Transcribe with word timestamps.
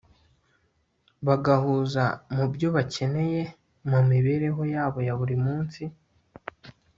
bagahuza 1.27 2.03
mu 2.35 2.45
byo 2.53 2.67
bakeneye 2.75 3.41
mu 3.89 3.99
mibereho 4.09 4.61
yabo 4.73 4.99
ya 5.07 5.13
buri 5.19 5.35
munsi 5.45 5.83